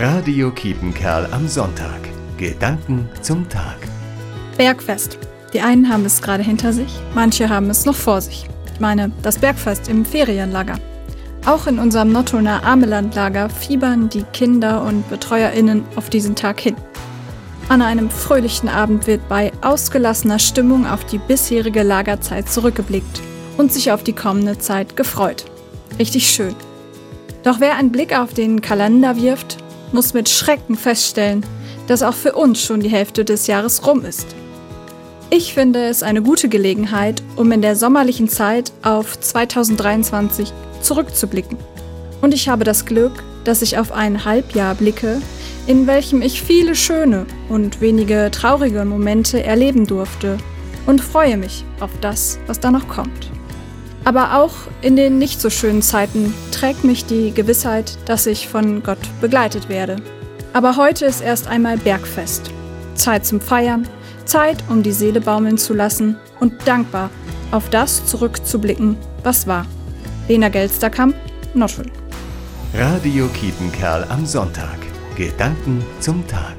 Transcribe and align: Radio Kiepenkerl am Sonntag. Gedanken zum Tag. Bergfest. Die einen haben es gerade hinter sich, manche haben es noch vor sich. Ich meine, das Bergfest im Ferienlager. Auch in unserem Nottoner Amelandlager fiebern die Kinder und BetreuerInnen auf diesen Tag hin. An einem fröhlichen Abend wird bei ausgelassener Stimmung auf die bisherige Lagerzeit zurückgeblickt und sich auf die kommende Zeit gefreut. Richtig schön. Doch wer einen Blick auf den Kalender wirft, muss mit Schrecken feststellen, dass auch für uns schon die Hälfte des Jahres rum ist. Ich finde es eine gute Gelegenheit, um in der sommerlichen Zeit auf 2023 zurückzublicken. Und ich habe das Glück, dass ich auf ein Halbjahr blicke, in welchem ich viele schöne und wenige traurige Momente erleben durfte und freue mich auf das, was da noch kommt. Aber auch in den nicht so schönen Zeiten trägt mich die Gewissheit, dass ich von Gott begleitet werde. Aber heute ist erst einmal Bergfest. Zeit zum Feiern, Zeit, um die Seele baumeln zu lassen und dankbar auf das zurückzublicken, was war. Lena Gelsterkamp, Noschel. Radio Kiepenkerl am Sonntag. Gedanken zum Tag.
Radio 0.00 0.52
Kiepenkerl 0.52 1.26
am 1.32 1.48
Sonntag. 1.48 1.98
Gedanken 2.36 3.08
zum 3.20 3.48
Tag. 3.48 3.78
Bergfest. 4.56 5.18
Die 5.52 5.60
einen 5.60 5.88
haben 5.88 6.04
es 6.04 6.22
gerade 6.22 6.44
hinter 6.44 6.72
sich, 6.72 7.00
manche 7.16 7.48
haben 7.48 7.68
es 7.68 7.84
noch 7.84 7.96
vor 7.96 8.20
sich. 8.20 8.46
Ich 8.72 8.78
meine, 8.78 9.10
das 9.22 9.38
Bergfest 9.38 9.88
im 9.88 10.04
Ferienlager. 10.04 10.78
Auch 11.46 11.66
in 11.66 11.80
unserem 11.80 12.12
Nottoner 12.12 12.62
Amelandlager 12.62 13.50
fiebern 13.50 14.08
die 14.08 14.22
Kinder 14.22 14.84
und 14.84 15.08
BetreuerInnen 15.10 15.82
auf 15.96 16.10
diesen 16.10 16.36
Tag 16.36 16.60
hin. 16.60 16.76
An 17.68 17.82
einem 17.82 18.08
fröhlichen 18.08 18.68
Abend 18.68 19.08
wird 19.08 19.28
bei 19.28 19.50
ausgelassener 19.62 20.38
Stimmung 20.38 20.86
auf 20.86 21.06
die 21.06 21.18
bisherige 21.18 21.82
Lagerzeit 21.82 22.48
zurückgeblickt 22.48 23.20
und 23.56 23.72
sich 23.72 23.90
auf 23.90 24.04
die 24.04 24.14
kommende 24.14 24.58
Zeit 24.58 24.96
gefreut. 24.96 25.46
Richtig 25.98 26.30
schön. 26.30 26.54
Doch 27.42 27.58
wer 27.58 27.74
einen 27.74 27.90
Blick 27.90 28.16
auf 28.16 28.32
den 28.32 28.60
Kalender 28.60 29.16
wirft, 29.16 29.58
muss 29.92 30.14
mit 30.14 30.28
Schrecken 30.28 30.76
feststellen, 30.76 31.44
dass 31.86 32.02
auch 32.02 32.14
für 32.14 32.34
uns 32.34 32.62
schon 32.62 32.80
die 32.80 32.90
Hälfte 32.90 33.24
des 33.24 33.46
Jahres 33.46 33.86
rum 33.86 34.04
ist. 34.04 34.26
Ich 35.30 35.52
finde 35.52 35.84
es 35.84 36.02
eine 36.02 36.22
gute 36.22 36.48
Gelegenheit, 36.48 37.22
um 37.36 37.52
in 37.52 37.60
der 37.60 37.76
sommerlichen 37.76 38.28
Zeit 38.28 38.72
auf 38.82 39.20
2023 39.20 40.52
zurückzublicken. 40.80 41.58
Und 42.22 42.32
ich 42.32 42.48
habe 42.48 42.64
das 42.64 42.86
Glück, 42.86 43.22
dass 43.44 43.62
ich 43.62 43.78
auf 43.78 43.92
ein 43.92 44.24
Halbjahr 44.24 44.74
blicke, 44.74 45.20
in 45.66 45.86
welchem 45.86 46.22
ich 46.22 46.40
viele 46.40 46.74
schöne 46.74 47.26
und 47.48 47.80
wenige 47.80 48.30
traurige 48.30 48.84
Momente 48.84 49.42
erleben 49.44 49.86
durfte 49.86 50.38
und 50.86 51.02
freue 51.02 51.36
mich 51.36 51.64
auf 51.80 51.90
das, 52.00 52.38
was 52.46 52.58
da 52.58 52.70
noch 52.70 52.88
kommt. 52.88 53.30
Aber 54.08 54.38
auch 54.38 54.54
in 54.80 54.96
den 54.96 55.18
nicht 55.18 55.38
so 55.38 55.50
schönen 55.50 55.82
Zeiten 55.82 56.32
trägt 56.50 56.82
mich 56.82 57.04
die 57.04 57.30
Gewissheit, 57.34 57.98
dass 58.06 58.24
ich 58.24 58.48
von 58.48 58.82
Gott 58.82 58.96
begleitet 59.20 59.68
werde. 59.68 59.96
Aber 60.54 60.78
heute 60.78 61.04
ist 61.04 61.20
erst 61.20 61.46
einmal 61.46 61.76
Bergfest. 61.76 62.50
Zeit 62.94 63.26
zum 63.26 63.38
Feiern, 63.38 63.86
Zeit, 64.24 64.64
um 64.70 64.82
die 64.82 64.92
Seele 64.92 65.20
baumeln 65.20 65.58
zu 65.58 65.74
lassen 65.74 66.16
und 66.40 66.66
dankbar 66.66 67.10
auf 67.50 67.68
das 67.68 68.06
zurückzublicken, 68.06 68.96
was 69.24 69.46
war. 69.46 69.66
Lena 70.26 70.48
Gelsterkamp, 70.48 71.14
Noschel. 71.52 71.84
Radio 72.72 73.28
Kiepenkerl 73.38 74.06
am 74.08 74.24
Sonntag. 74.24 74.78
Gedanken 75.16 75.84
zum 76.00 76.26
Tag. 76.26 76.57